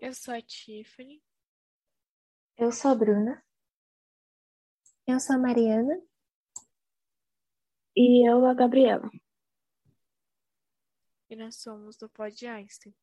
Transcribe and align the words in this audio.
Eu 0.00 0.14
sou 0.14 0.32
a 0.32 0.40
Tiffany. 0.40 1.20
Eu 2.56 2.70
sou 2.70 2.92
a 2.92 2.94
Bruna. 2.94 3.44
Eu 5.04 5.18
sou 5.18 5.34
a 5.34 5.38
Mariana. 5.40 6.00
E 7.96 8.30
eu, 8.30 8.46
a 8.46 8.54
Gabriela. 8.54 9.10
E 11.28 11.34
nós 11.34 11.56
somos 11.56 11.96
do 11.96 12.08
Pod 12.08 12.46
Einstein. 12.46 12.94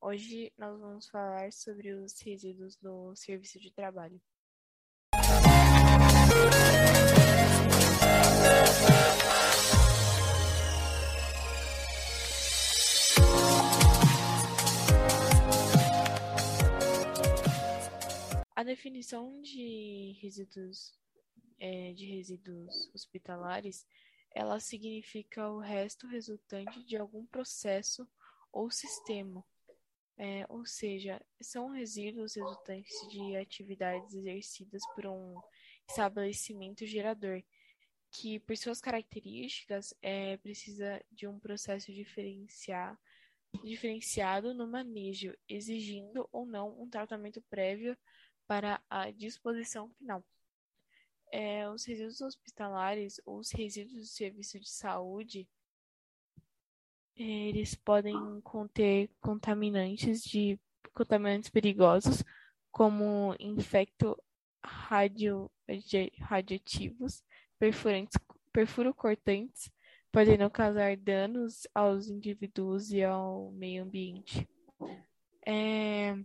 Hoje 0.00 0.50
nós 0.56 0.80
vamos 0.80 1.08
falar 1.08 1.52
sobre 1.52 1.92
os 1.92 2.18
resíduos 2.18 2.74
do 2.76 3.14
serviço 3.14 3.60
de 3.60 3.70
trabalho. 3.70 4.18
A 18.56 18.62
definição 18.62 19.42
de 19.42 20.16
resíduos 20.22 20.94
é, 21.58 21.92
de 21.92 22.06
resíduos 22.06 22.90
hospitalares, 22.94 23.86
ela 24.32 24.60
significa 24.60 25.48
o 25.48 25.58
resto 25.58 26.06
resultante 26.06 26.84
de 26.84 26.96
algum 26.96 27.26
processo 27.26 28.06
ou 28.52 28.70
sistema, 28.70 29.44
é, 30.16 30.46
ou 30.48 30.64
seja, 30.64 31.20
são 31.40 31.70
resíduos 31.70 32.36
resultantes 32.36 32.94
de 33.10 33.36
atividades 33.36 34.14
exercidas 34.14 34.82
por 34.94 35.06
um 35.06 35.34
estabelecimento 35.88 36.86
gerador, 36.86 37.42
que 38.12 38.38
por 38.38 38.56
suas 38.56 38.80
características 38.80 39.92
é, 40.00 40.36
precisa 40.36 41.04
de 41.10 41.26
um 41.26 41.40
processo 41.40 41.92
diferenciar, 41.92 42.96
diferenciado 43.64 44.54
no 44.54 44.68
manejo, 44.68 45.36
exigindo 45.48 46.28
ou 46.30 46.46
não 46.46 46.80
um 46.80 46.88
tratamento 46.88 47.42
prévio 47.50 47.96
para 48.46 48.80
a 48.88 49.10
disposição 49.10 49.88
final. 49.98 50.24
É, 51.32 51.68
os 51.68 51.84
resíduos 51.84 52.20
hospitalares 52.20 53.20
ou 53.24 53.38
os 53.38 53.50
resíduos 53.50 54.00
do 54.00 54.06
serviço 54.06 54.60
de 54.60 54.70
saúde, 54.70 55.48
eles 57.16 57.74
podem 57.74 58.40
conter 58.42 59.10
contaminantes 59.20 60.22
de 60.22 60.58
contaminantes 60.92 61.50
perigosos, 61.50 62.22
como 62.70 63.34
infecto 63.38 64.16
radio, 64.64 65.50
radioativos, 66.20 67.22
perfurantes, 67.58 68.18
perfurocortantes, 68.52 69.70
podendo 70.10 70.48
causar 70.50 70.96
danos 70.96 71.66
aos 71.74 72.08
indivíduos 72.08 72.92
e 72.92 73.02
ao 73.02 73.50
meio 73.52 73.82
ambiente. 73.82 74.48
É, 75.46 76.16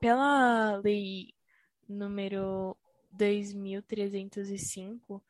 pela 0.00 0.76
lei 0.76 1.34
número 1.88 2.76
2305, 3.12 5.22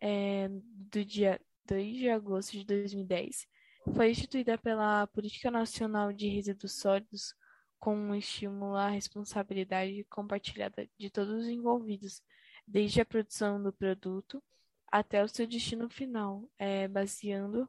é, 0.00 0.48
do 0.50 1.04
dia 1.04 1.40
2 1.64 1.96
de 1.96 2.10
agosto 2.10 2.52
de 2.52 2.64
2010, 2.64 3.46
foi 3.94 4.10
instituída 4.10 4.58
pela 4.58 5.06
Política 5.06 5.50
Nacional 5.50 6.12
de 6.12 6.28
Resíduos 6.28 6.72
Sólidos 6.72 7.34
com 7.78 7.96
um 7.96 8.14
estímulo 8.14 8.74
à 8.74 8.88
responsabilidade 8.88 10.04
compartilhada 10.10 10.88
de 10.98 11.08
todos 11.08 11.44
os 11.44 11.48
envolvidos, 11.48 12.20
desde 12.66 13.00
a 13.00 13.06
produção 13.06 13.62
do 13.62 13.72
produto 13.72 14.42
até 14.90 15.22
o 15.22 15.28
seu 15.28 15.46
destino 15.46 15.88
final, 15.88 16.50
é, 16.58 16.88
baseando 16.88 17.68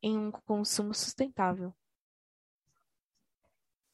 em 0.00 0.16
um 0.16 0.30
consumo 0.30 0.94
sustentável. 0.94 1.74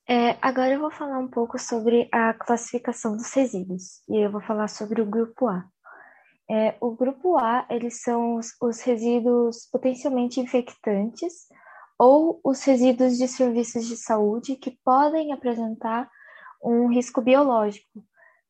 É, 0.08 0.36
agora 0.40 0.72
eu 0.72 0.78
vou 0.78 0.90
falar 0.92 1.18
um 1.18 1.26
pouco 1.26 1.58
sobre 1.58 2.08
a 2.12 2.32
classificação 2.32 3.16
dos 3.16 3.32
resíduos 3.32 4.02
e 4.08 4.24
eu 4.24 4.30
vou 4.30 4.40
falar 4.40 4.68
sobre 4.68 5.02
o 5.02 5.06
grupo 5.06 5.48
A. 5.48 5.64
É, 6.48 6.76
o 6.80 6.92
grupo 6.92 7.36
A, 7.36 7.66
eles 7.68 8.02
são 8.02 8.36
os, 8.36 8.54
os, 8.62 8.80
resíduos 8.82 9.68
potencialmente 9.72 10.38
infectantes 10.38 11.48
ou 11.98 12.40
os 12.44 12.62
resíduos 12.62 13.18
de 13.18 13.26
serviços 13.26 13.84
de 13.84 13.96
saúde 13.96 14.54
que 14.54 14.78
podem 14.84 15.32
apresentar 15.32 16.08
um 16.62 16.86
risco 16.88 17.20
biológico 17.20 18.04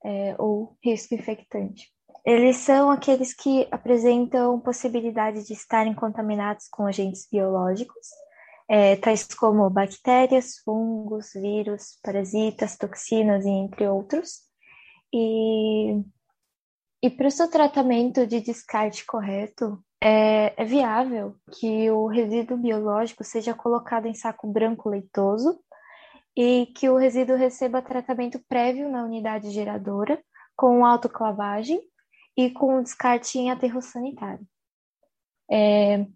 é, 0.04 0.36
ou 0.38 0.76
risco 0.84 1.14
infectante. 1.14 1.90
Eles 2.22 2.56
são 2.56 2.90
aqueles 2.90 3.32
que 3.32 3.66
apresentam 3.70 4.60
possibilidade 4.60 5.46
de 5.46 5.54
estarem 5.54 5.94
contaminados 5.94 6.68
com 6.68 6.86
agentes 6.86 7.26
biológicos 7.32 8.08
é, 8.68 8.96
tais 8.96 9.24
como 9.34 9.70
bactérias, 9.70 10.58
fungos, 10.64 11.32
vírus, 11.34 11.98
parasitas, 12.02 12.76
toxinas 12.76 13.44
entre 13.46 13.86
outros. 13.86 14.40
E, 15.12 16.02
e 17.02 17.10
para 17.10 17.28
o 17.28 17.30
seu 17.30 17.48
tratamento 17.48 18.26
de 18.26 18.40
descarte 18.40 19.04
correto, 19.06 19.82
é, 20.02 20.54
é 20.60 20.64
viável 20.64 21.36
que 21.58 21.90
o 21.90 22.06
resíduo 22.06 22.56
biológico 22.56 23.24
seja 23.24 23.54
colocado 23.54 24.06
em 24.06 24.14
saco 24.14 24.46
branco 24.46 24.88
leitoso 24.88 25.60
e 26.36 26.66
que 26.76 26.88
o 26.88 26.96
resíduo 26.96 27.36
receba 27.36 27.80
tratamento 27.80 28.38
prévio 28.46 28.90
na 28.90 29.04
unidade 29.04 29.50
geradora, 29.50 30.22
com 30.54 30.84
autoclavagem 30.84 31.80
e 32.36 32.50
com 32.50 32.82
descarte 32.82 33.38
em 33.38 33.50
aterro 33.50 33.80
sanitário. 33.80 34.46
É, 35.50 36.06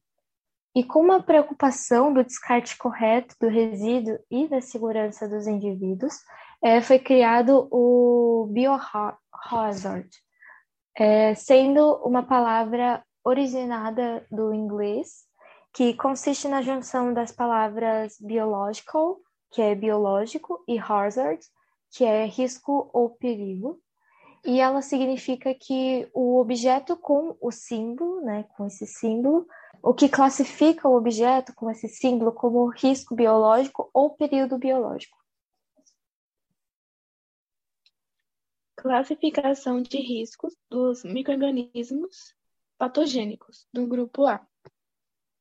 e 0.74 0.84
com 0.84 1.00
uma 1.00 1.22
preocupação 1.22 2.12
do 2.12 2.24
descarte 2.24 2.76
correto 2.76 3.34
do 3.40 3.48
resíduo 3.48 4.18
e 4.30 4.46
da 4.48 4.60
segurança 4.60 5.28
dos 5.28 5.46
indivíduos, 5.46 6.14
é, 6.62 6.80
foi 6.80 6.98
criado 6.98 7.68
o 7.70 8.48
biohazard, 8.52 10.08
é, 10.96 11.34
sendo 11.34 11.96
uma 12.04 12.22
palavra 12.22 13.02
originada 13.24 14.24
do 14.30 14.54
inglês, 14.54 15.24
que 15.72 15.94
consiste 15.94 16.48
na 16.48 16.62
junção 16.62 17.12
das 17.12 17.32
palavras 17.32 18.16
biological, 18.20 19.18
que 19.50 19.62
é 19.62 19.74
biológico, 19.74 20.62
e 20.68 20.78
hazard, 20.78 21.40
que 21.92 22.04
é 22.04 22.26
risco 22.26 22.90
ou 22.92 23.10
perigo. 23.10 23.80
E 24.44 24.60
ela 24.60 24.82
significa 24.82 25.54
que 25.54 26.08
o 26.14 26.38
objeto 26.38 26.96
com 26.96 27.36
o 27.40 27.50
símbolo, 27.50 28.20
né, 28.22 28.44
com 28.56 28.66
esse 28.66 28.86
símbolo, 28.86 29.46
o 29.82 29.94
que 29.94 30.08
classifica 30.08 30.88
o 30.88 30.96
objeto 30.96 31.54
com 31.54 31.70
esse 31.70 31.88
símbolo 31.88 32.32
como 32.32 32.68
risco 32.68 33.14
biológico 33.14 33.90
ou 33.92 34.10
período 34.10 34.58
biológico. 34.58 35.18
Classificação 38.76 39.82
de 39.82 39.98
riscos 39.98 40.54
dos 40.70 41.04
microrganismos 41.04 42.34
patogênicos 42.78 43.66
do 43.72 43.86
grupo 43.86 44.26
A. 44.26 44.46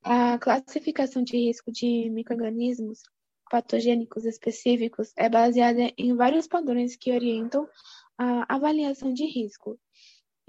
A 0.03 0.37
classificação 0.37 1.23
de 1.23 1.37
risco 1.37 1.71
de 1.71 2.09
microrganismos 2.09 3.03
patogênicos 3.49 4.25
específicos 4.25 5.11
é 5.15 5.29
baseada 5.29 5.91
em 5.97 6.15
vários 6.15 6.47
padrões 6.47 6.95
que 6.95 7.11
orientam 7.11 7.67
a 8.17 8.53
avaliação 8.53 9.13
de 9.13 9.25
risco 9.25 9.79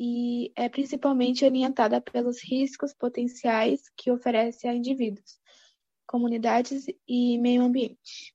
e 0.03 0.51
é 0.57 0.67
principalmente 0.67 1.45
orientada 1.45 2.01
pelos 2.01 2.43
riscos 2.43 2.95
potenciais 2.95 3.83
que 3.95 4.11
oferece 4.11 4.67
a 4.67 4.75
indivíduos, 4.75 5.39
comunidades 6.07 6.87
e 7.07 7.37
meio 7.37 7.61
ambiente. 7.61 8.35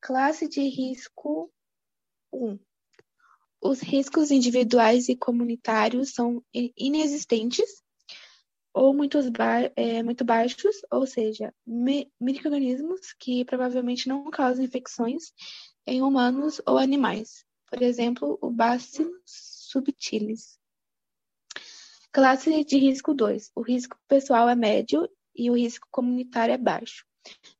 Classe 0.00 0.48
de 0.48 0.62
risco 0.62 1.52
1. 2.32 2.58
Os 3.60 3.82
riscos 3.82 4.30
individuais 4.30 5.10
e 5.10 5.16
comunitários 5.16 6.14
são 6.14 6.42
inexistentes 6.54 7.82
ou 8.72 8.94
muito, 8.94 9.18
ba 9.32 9.70
é, 9.76 10.02
muito 10.02 10.24
baixos, 10.24 10.76
ou 10.90 11.06
seja, 11.06 11.54
microorganismos 12.18 13.12
que 13.18 13.44
provavelmente 13.44 14.08
não 14.08 14.30
causam 14.30 14.64
infecções 14.64 15.34
em 15.86 16.00
humanos 16.00 16.58
ou 16.66 16.78
animais. 16.78 17.44
Por 17.70 17.82
exemplo, 17.82 18.38
o 18.40 18.50
Bacillus 18.50 19.53
subtilis. 19.74 20.58
Classe 22.12 22.64
de 22.64 22.78
risco 22.78 23.12
2. 23.12 23.50
O 23.56 23.62
risco 23.62 23.98
pessoal 24.06 24.48
é 24.48 24.54
médio 24.54 25.08
e 25.34 25.50
o 25.50 25.56
risco 25.56 25.88
comunitário 25.90 26.54
é 26.54 26.58
baixo. 26.58 27.04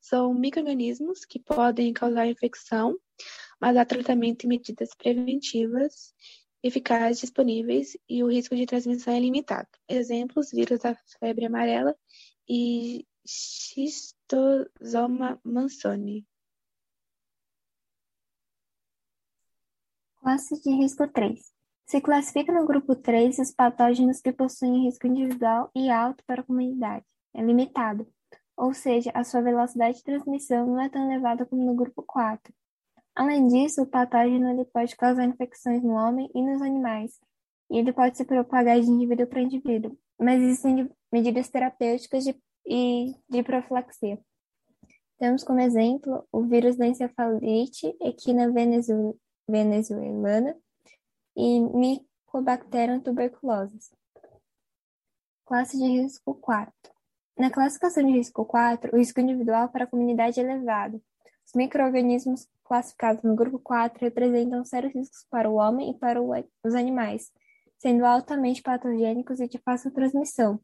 São 0.01 0.33
microrganismos 0.33 1.25
que 1.25 1.41
podem 1.41 1.93
causar 1.93 2.29
infecção, 2.29 2.97
mas 3.61 3.77
há 3.77 3.85
tratamento 3.85 4.45
e 4.45 4.47
medidas 4.47 4.91
preventivas 4.95 6.15
eficazes 6.63 7.21
disponíveis 7.21 7.97
e 8.09 8.23
o 8.23 8.31
risco 8.31 8.55
de 8.55 8.65
transmissão 8.65 9.13
é 9.13 9.21
limitado. 9.21 9.69
Exemplos: 9.89 10.51
vírus 10.53 10.79
da 10.81 10.95
febre 11.19 11.47
amarela 11.47 11.97
e 12.49 13.05
Schistosoma 13.27 14.71
mansoni. 15.43 16.25
Classe 20.21 20.61
de 20.63 20.71
risco 20.71 21.09
3. 21.09 21.54
Se 21.87 22.01
classifica 22.01 22.53
no 22.53 22.67
grupo 22.67 22.97
3 22.97 23.39
os 23.39 23.53
patógenos 23.53 24.21
que 24.21 24.33
possuem 24.33 24.85
risco 24.85 25.07
individual 25.07 25.71
e 25.75 25.91
alto 25.91 26.25
para 26.27 26.41
a 26.41 26.45
comunidade. 26.45 27.05
É 27.35 27.43
limitado. 27.43 28.07
ou 28.57 28.73
seja, 28.73 29.11
a 29.15 29.25
sua 29.25 29.43
velocidade 29.43 29.99
de 29.99 30.05
transmissão 30.05 30.67
não 30.67 30.81
é 30.81 30.89
tão 30.89 31.11
elevada 31.11 31.45
como 31.45 31.65
no 31.65 31.75
grupo 31.75 32.05
4. 32.07 32.55
Além 33.15 33.47
disso, 33.49 33.83
o 33.83 33.87
patógeno 33.87 34.49
ele 34.49 34.65
pode 34.65 34.97
causar 34.97 35.25
infecções 35.25 35.83
no 35.83 35.95
homem 35.95 36.31
e 36.35 36.41
nos 36.41 36.63
animais, 36.63 37.19
e 37.71 37.79
ele 37.79 37.93
pode 37.93 38.17
se 38.17 38.25
propagar 38.25 38.81
de 38.81 38.89
indivíduo 38.89 39.27
para 39.27 39.41
indivíduo, 39.41 39.99
mas 40.19 40.41
existem 40.41 40.89
medidas 41.13 41.49
terapêuticas 41.49 42.25
de, 42.25 42.37
e 42.67 43.15
de 43.29 43.43
profilaxia. 43.43 44.21
Temos 45.19 45.43
como 45.43 45.61
exemplo 45.61 46.27
o 46.31 46.43
vírus 46.43 46.77
da 46.77 46.87
encefalite 46.87 47.93
equina 48.01 48.53
venezuelana 49.49 50.57
e 51.37 51.61
Mycobacterium 51.61 53.01
tuberculosis. 53.01 53.93
Classe 55.45 55.77
de 55.79 55.85
risco 55.85 56.35
4. 56.35 56.73
Na 57.37 57.51
classificação 57.51 58.05
de 58.05 58.13
risco 58.13 58.45
4, 58.45 58.93
o 58.93 58.99
risco 58.99 59.21
individual 59.21 59.69
para 59.69 59.85
a 59.85 59.87
comunidade 59.87 60.41
é 60.41 60.43
elevado. 60.43 61.03
Os 61.47 61.53
micro-organismos 61.55 62.49
classificados 62.63 63.23
no 63.23 63.35
grupo 63.35 63.59
4 63.59 64.01
representam 64.01 64.65
sérios 64.65 64.95
riscos 64.95 65.27
para 65.29 65.51
o 65.51 65.57
homem 65.57 65.91
e 65.91 65.99
para 65.99 66.21
os 66.23 66.75
animais, 66.75 67.31
sendo 67.79 68.05
altamente 68.07 68.63
patogênicos 68.63 69.41
e 69.41 69.49
de 69.49 69.59
fácil 69.59 69.91
transmissão, 69.91 70.61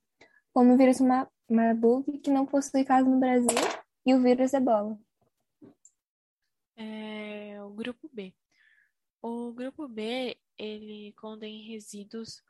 como 0.55 0.73
o 0.73 0.77
vírus 0.77 0.99
Marburg, 1.49 2.19
que 2.19 2.31
não 2.31 2.47
possui 2.47 2.85
caso 2.85 3.09
no 3.09 3.21
Brasil, 3.21 3.49
e 4.07 4.15
o 4.15 4.23
vírus 4.23 4.55
Ebola. 4.55 4.99
É, 6.77 7.63
o 7.63 7.71
grupo 7.71 8.09
B. 8.13 8.33
O 9.23 9.53
grupo 9.53 9.87
B, 9.87 10.37
ele 10.57 11.13
contém 11.13 11.63
resíduos 11.69 12.43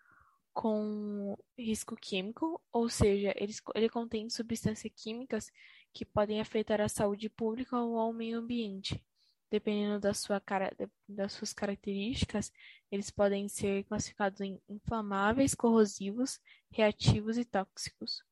com 0.53 1.37
risco 1.59 1.97
químico, 1.97 2.61
ou 2.73 2.89
seja, 2.89 3.33
ele, 3.37 3.53
ele 3.75 3.89
contém 3.89 4.29
substâncias 4.29 4.93
químicas 4.95 5.51
que 5.93 6.05
podem 6.05 6.41
afetar 6.41 6.81
a 6.81 6.89
saúde 6.89 7.29
pública 7.29 7.77
ou 7.79 7.99
ao 7.99 8.13
meio 8.13 8.39
ambiente. 8.39 9.05
Dependendo 9.51 9.99
da 9.99 10.15
sua 10.15 10.41
cara, 10.41 10.73
das 11.09 11.33
suas 11.33 11.53
características, 11.53 12.53
eles 12.91 13.11
podem 13.11 13.49
ser 13.49 13.85
classificados 13.85 14.41
em 14.41 14.61
inflamáveis, 14.69 15.55
corrosivos, 15.55 16.39
reativos 16.71 17.37
e 17.37 17.45
tóxicos. 17.45 18.23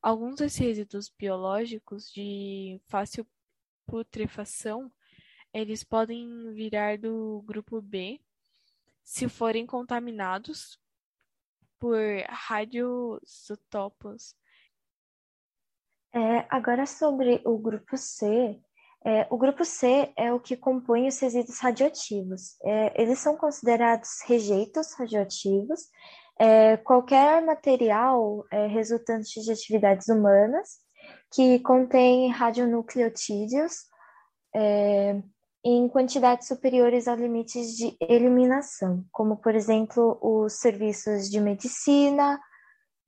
Alguns 0.00 0.36
desses 0.36 0.58
resíduos 0.58 1.10
biológicos 1.10 2.10
de 2.10 2.80
fácil 2.86 3.26
putrefação, 3.86 4.90
eles 5.54 5.84
podem 5.84 6.52
virar 6.52 6.98
do 6.98 7.42
grupo 7.46 7.80
B 7.80 8.20
se 9.04 9.28
forem 9.28 9.64
contaminados 9.64 10.80
por 11.78 11.96
radioisótopos. 12.28 14.34
É, 16.12 16.44
agora 16.48 16.86
sobre 16.86 17.40
o 17.44 17.56
grupo 17.56 17.96
C, 17.96 18.60
é, 19.04 19.28
o 19.30 19.36
grupo 19.36 19.64
C 19.64 20.12
é 20.16 20.32
o 20.32 20.40
que 20.40 20.56
compõe 20.56 21.06
os 21.06 21.20
resíduos 21.20 21.60
radioativos. 21.60 22.56
É, 22.62 23.00
eles 23.00 23.18
são 23.18 23.36
considerados 23.36 24.22
rejeitos 24.26 24.94
radioativos, 24.94 25.88
é, 26.38 26.78
qualquer 26.78 27.44
material 27.44 28.44
é, 28.50 28.66
resultante 28.66 29.40
de 29.40 29.52
atividades 29.52 30.08
humanas 30.08 30.82
que 31.32 31.60
contém 31.60 32.28
radionucleotídeos 32.30 33.84
é, 34.54 35.20
em 35.64 35.88
quantidades 35.88 36.46
superiores 36.46 37.08
a 37.08 37.16
limites 37.16 37.74
de 37.76 37.96
eliminação, 38.00 39.02
como, 39.10 39.36
por 39.38 39.54
exemplo, 39.54 40.18
os 40.20 40.54
serviços 40.60 41.30
de 41.30 41.40
medicina, 41.40 42.38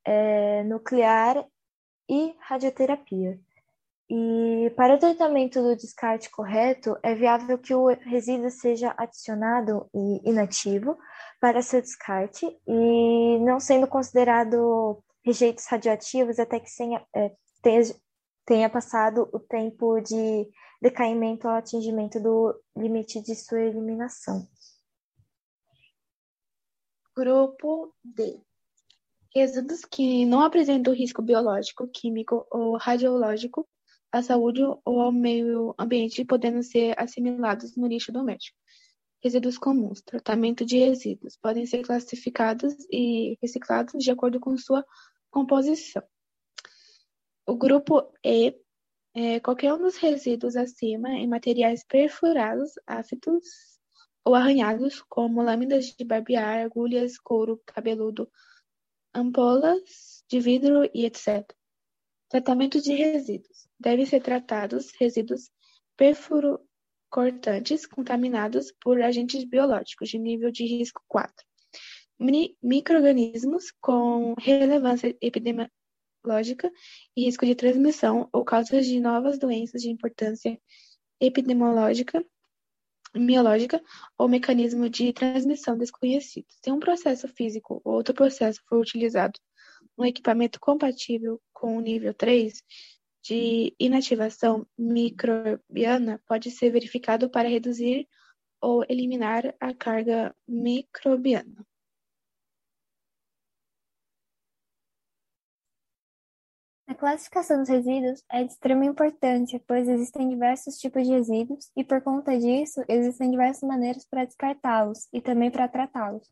é, 0.03 0.63
nuclear 0.63 1.45
e 2.09 2.33
radioterapia. 2.39 3.39
E 4.09 4.71
para 4.75 4.95
o 4.95 4.97
tratamento 4.97 5.61
do 5.61 5.75
descarte 5.75 6.31
correto, 6.31 6.97
é 7.03 7.13
viável 7.13 7.57
que 7.57 7.75
o 7.75 7.87
resíduo 7.87 8.49
seja 8.49 8.95
adicionado 8.97 9.87
e 9.93 10.29
inativo 10.29 10.97
para 11.41 11.61
seu 11.61 11.81
descarte 11.81 12.45
e 12.65 13.37
não 13.39 13.59
sendo 13.59 13.85
considerado 13.85 15.03
rejeitos 15.23 15.65
radioativos 15.65 16.39
até 16.39 16.59
que 16.59 16.73
tenha, 16.75 17.05
é, 17.13 17.31
tenha, 17.61 17.81
tenha 18.45 18.69
passado 18.69 19.29
o 19.33 19.39
tempo 19.39 19.99
de 19.99 20.49
decaimento 20.81 21.47
ao 21.47 21.55
atingimento 21.55 22.19
do 22.19 22.59
limite 22.75 23.21
de 23.21 23.35
sua 23.35 23.61
eliminação. 23.61 24.47
Grupo 27.15 27.93
D. 28.03 28.39
Resíduos 29.33 29.83
que 29.85 30.25
não 30.25 30.41
apresentam 30.41 30.93
risco 30.93 31.21
biológico, 31.21 31.87
químico 31.87 32.45
ou 32.51 32.77
radiológico 32.77 33.67
à 34.11 34.21
saúde 34.21 34.61
ou 34.61 35.01
ao 35.01 35.11
meio 35.11 35.73
ambiente, 35.77 36.23
podendo 36.23 36.61
ser 36.63 36.93
assimilados 36.97 37.75
no 37.75 37.87
lixo 37.87 38.11
doméstico. 38.11 38.57
Resíduos 39.23 39.57
comuns. 39.57 40.01
Tratamento 40.01 40.63
de 40.63 40.77
resíduos. 40.77 41.35
Podem 41.37 41.65
ser 41.65 41.83
classificados 41.83 42.73
e 42.91 43.37
reciclados 43.41 44.03
de 44.03 44.11
acordo 44.11 44.39
com 44.39 44.55
sua 44.57 44.85
composição. 45.29 46.03
O 47.45 47.55
grupo 47.55 48.11
E 48.23 48.55
é 49.19 49.39
qualquer 49.39 49.73
um 49.73 49.79
dos 49.79 49.97
resíduos 49.97 50.55
acima 50.55 51.09
em 51.09 51.27
materiais 51.27 51.83
perfurados, 51.83 52.73
ácidos 52.85 53.43
ou 54.23 54.35
arranhados, 54.35 55.01
como 55.09 55.41
lâminas 55.41 55.85
de 55.85 56.05
barbear, 56.05 56.63
agulhas, 56.63 57.17
couro 57.17 57.59
cabeludo, 57.65 58.29
ampolas 59.11 60.23
de 60.29 60.39
vidro 60.39 60.87
e 60.93 61.03
etc. 61.07 61.51
Tratamento 62.29 62.79
de 62.79 62.93
resíduos. 62.93 63.67
Devem 63.79 64.05
ser 64.05 64.21
tratados 64.21 64.91
resíduos 64.99 65.49
perfurocortantes 65.95 67.87
contaminados 67.87 68.71
por 68.79 69.01
agentes 69.01 69.43
biológicos 69.45 70.09
de 70.09 70.19
nível 70.19 70.51
de 70.51 70.63
risco 70.63 71.01
4. 71.07 71.33
Microorganismos 72.61 73.71
com 73.81 74.35
relevância 74.37 75.17
epidemiológica 76.27 76.71
e 77.15 77.25
risco 77.25 77.45
de 77.45 77.55
transmissão 77.55 78.29
ou 78.33 78.43
causas 78.43 78.85
de 78.85 78.99
novas 78.99 79.39
doenças 79.39 79.81
de 79.81 79.89
importância 79.89 80.59
epidemiológica, 81.19 82.23
biológica 83.13 83.81
ou 84.17 84.27
mecanismo 84.27 84.89
de 84.89 85.13
transmissão 85.13 85.77
desconhecido. 85.77 86.45
Se 86.61 86.71
um 86.71 86.79
processo 86.79 87.27
físico 87.27 87.81
ou 87.83 87.93
outro 87.95 88.13
processo 88.13 88.61
for 88.67 88.79
utilizado 88.79 89.39
um 89.97 90.05
equipamento 90.05 90.59
compatível 90.59 91.41
com 91.53 91.77
o 91.77 91.81
nível 91.81 92.13
3 92.13 92.61
de 93.23 93.73
inativação 93.79 94.65
microbiana 94.77 96.21
pode 96.27 96.51
ser 96.51 96.69
verificado 96.71 97.29
para 97.29 97.49
reduzir 97.49 98.07
ou 98.61 98.83
eliminar 98.87 99.55
a 99.59 99.73
carga 99.73 100.35
microbiana. 100.47 101.65
Classificação 106.97 107.59
dos 107.59 107.69
resíduos 107.69 108.23
é 108.29 108.43
de 108.43 108.51
extrema 108.51 108.85
importância, 108.85 109.61
pois 109.65 109.87
existem 109.87 110.27
diversos 110.27 110.77
tipos 110.77 111.07
de 111.07 111.13
resíduos 111.13 111.71
e, 111.77 111.83
por 111.83 112.01
conta 112.01 112.37
disso, 112.37 112.83
existem 112.89 113.31
diversas 113.31 113.67
maneiras 113.67 114.05
para 114.05 114.25
descartá-los 114.25 115.07
e 115.13 115.21
também 115.21 115.49
para 115.49 115.67
tratá-los. 115.67 116.29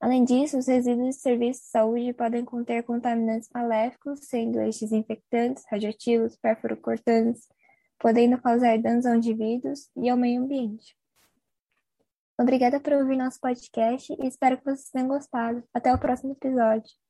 Além 0.00 0.24
disso, 0.24 0.58
os 0.58 0.66
resíduos 0.66 1.14
de 1.14 1.20
serviços 1.22 1.62
de 1.62 1.70
saúde 1.70 2.12
podem 2.12 2.44
conter 2.44 2.82
contaminantes 2.82 3.48
maléficos, 3.54 4.18
sendo 4.24 4.60
estes 4.62 4.90
infectantes, 4.90 5.64
radioativos, 5.70 6.36
perfuro-cortantes, 6.36 7.46
podendo 8.00 8.40
causar 8.42 8.76
danos 8.78 9.06
a 9.06 9.14
indivíduos 9.14 9.88
e 9.96 10.08
ao 10.08 10.16
meio 10.16 10.42
ambiente. 10.42 10.96
Obrigada 12.36 12.80
por 12.80 12.94
ouvir 12.94 13.16
nosso 13.16 13.38
podcast 13.38 14.12
e 14.12 14.26
espero 14.26 14.58
que 14.58 14.64
vocês 14.64 14.90
tenham 14.90 15.06
gostado. 15.06 15.62
Até 15.72 15.94
o 15.94 15.98
próximo 15.98 16.32
episódio. 16.32 17.01